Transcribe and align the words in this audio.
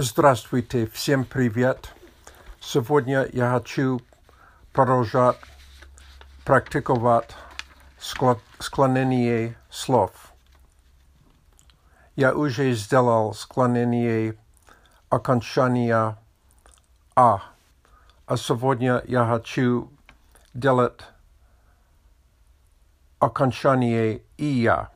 Здравствуйте, 0.00 0.86
всем 0.86 1.24
привет. 1.24 1.94
Сегодня 2.60 3.26
я 3.32 3.50
хочу 3.50 4.00
продолжать 4.72 5.38
практиковать 6.44 7.34
склонение 8.58 9.56
слов. 9.70 10.12
Я 12.14 12.34
уже 12.34 12.72
сделал 12.72 13.34
склонение 13.34 14.36
окончания 15.08 16.18
«а», 17.14 17.42
а 18.26 18.36
сегодня 18.36 19.02
я 19.06 19.26
хочу 19.26 19.90
делать 20.52 21.00
окончание 23.18 24.22
«ия». 24.36 24.90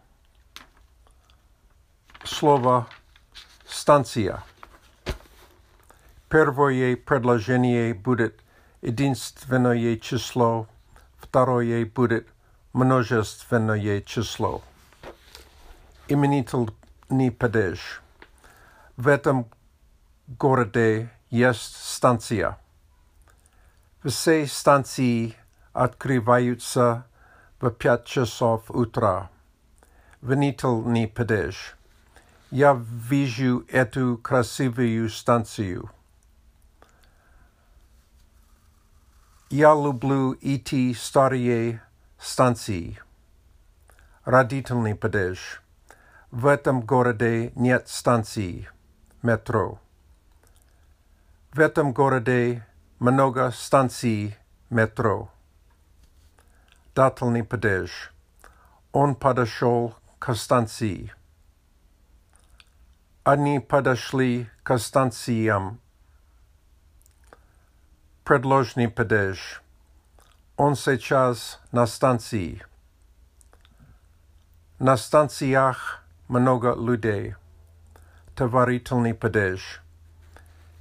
Слово 2.24 2.86
«станция». 3.66 4.42
Первое 6.28 6.96
предложение 6.96 7.92
будет 7.94 8.40
единственное 8.82 9.96
число, 9.96 10.68
второе 11.18 11.84
будет 11.86 12.28
множественное 12.72 14.00
число. 14.02 14.62
Именительный 16.08 17.30
падеж. 17.30 18.02
В 18.96 19.08
этом 19.08 19.50
городе 20.26 21.10
есть 21.30 21.76
станция. 21.76 22.58
Все 24.04 24.46
станции 24.46 25.34
открываются 25.72 27.06
в 27.60 27.70
пять 27.70 28.06
часов 28.06 28.70
утра. 28.70 29.30
Винительный 30.22 31.08
падеж. 31.08 31.76
Я 32.50 32.74
вижу 32.80 33.64
эту 33.68 34.18
красивую 34.18 35.08
станцию. 35.08 35.90
Я 39.51 39.75
люблю 39.75 40.35
идти 40.41 40.91
старые 40.95 41.83
станции. 42.17 42.99
Родительный 44.23 44.95
падеж. 44.95 45.61
В 46.31 46.47
этом 46.47 46.81
городе 46.81 47.51
нет 47.55 47.87
станций. 47.87 48.67
Метро. 49.21 49.79
В 51.51 51.59
этом 51.59 51.93
городе 51.93 52.65
много 52.97 53.51
станций 53.51 54.35
метро. 54.71 55.29
Дательный 56.95 57.43
падеж. 57.43 58.11
Он 58.93 59.13
подошел 59.13 59.93
к 60.17 60.33
станции. 60.33 61.13
Они 63.23 63.59
подошли 63.59 64.49
к 64.63 64.75
станциям 64.79 65.79
предложный 68.30 68.88
падеж. 68.88 69.60
Он 70.56 70.76
сейчас 70.76 71.60
на 71.72 71.86
станции. 71.86 72.62
На 74.78 74.96
станциях 74.96 76.04
много 76.28 76.76
людей. 76.76 77.34
Товарительный 78.36 79.14
падеж. 79.14 79.82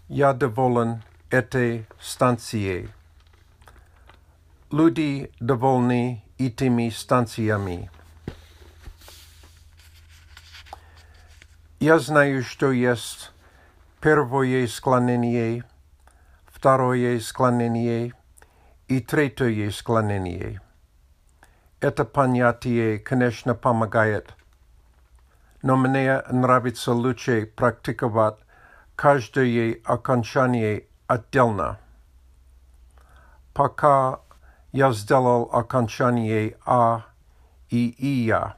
Я 0.07 0.33
доволен 0.33 1.01
этой 1.31 1.87
станцией. 1.99 2.89
Люди 4.69 5.31
довольны 5.39 6.23
этими 6.37 6.89
станциями. 6.89 7.89
Я 11.79 11.97
знаю, 11.97 12.43
что 12.43 12.71
есть 12.71 13.31
первое 14.01 14.67
склонение – 14.67 15.72
второе 16.64 17.20
склонение 17.20 18.14
и 18.88 19.00
третье 19.00 19.70
склонение. 19.70 20.62
Это 21.78 22.06
понятие, 22.06 22.98
конечно, 22.98 23.54
помогает, 23.54 24.34
но 25.60 25.76
мне 25.76 26.22
нравится 26.30 26.94
лучше 26.94 27.44
практиковать 27.44 28.38
каждое 28.96 29.78
окончание 29.84 30.86
отдельно. 31.06 31.78
Пока 33.52 34.20
я 34.72 34.90
сделал 34.92 35.50
окончание 35.52 36.56
«а» 36.64 37.04
и 37.68 37.94
«ия», 37.98 38.56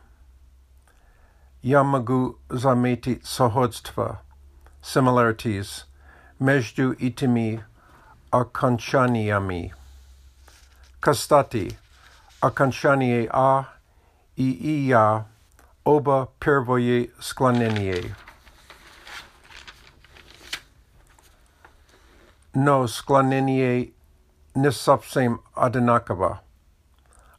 я 1.61 1.83
могу 1.83 2.39
заметить 2.50 3.27
сходство, 3.27 4.22
similarities, 4.81 5.87
между 6.39 6.93
этими 6.93 7.66
akanchaniami. 8.41 9.72
Kastati, 11.00 11.76
akančanije 12.41 13.28
a 13.32 13.64
i 14.36 14.48
ija, 14.50 15.24
oba 15.84 16.26
prvoje 16.38 17.08
sklanenije. 17.20 18.14
No 22.54 22.88
sklanenije 22.88 23.88
nisapsem 24.54 25.38
adenakava. 25.54 26.38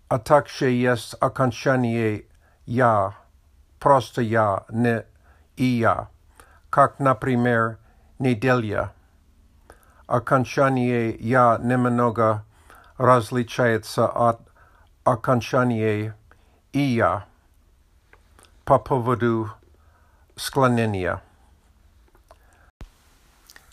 A 0.10 0.18
takže 0.18 0.72
jest 0.72 1.16
ya, 1.22 2.22
ja, 2.66 3.12
prosto 3.80 4.22
ja, 4.22 4.58
ne 4.70 5.04
ija, 5.58 6.08
kak 6.70 7.00
na 7.00 7.14
primer 7.14 7.78
nedelja. 8.20 8.97
окончание 10.07 11.17
«я» 11.19 11.59
немного 11.63 12.45
различается 12.99 14.07
от 14.07 14.41
окончания 15.05 16.17
«ия» 16.73 17.27
по 18.65 18.79
поводу 18.79 19.51
склонения. 20.37 21.23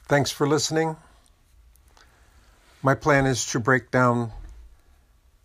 Thanks 0.07 0.31
for 0.31 0.47
listening. 0.47 0.97
My 2.81 2.95
plan 2.95 3.25
is 3.25 3.45
to 3.51 3.59
break 3.59 3.91
down 3.91 4.31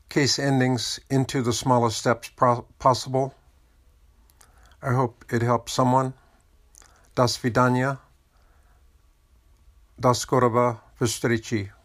case 0.08 0.38
endings 0.38 1.00
into 1.10 1.42
the 1.42 1.52
smallest 1.52 1.98
steps 1.98 2.28
pro- 2.28 2.64
possible. 2.78 3.34
I 4.80 4.92
hope 4.94 5.24
it 5.30 5.42
helps 5.42 5.72
someone. 5.72 6.14
Das 7.14 7.36
Daskorova 9.99 10.79
v 10.95 11.03
Stryči. 11.03 11.78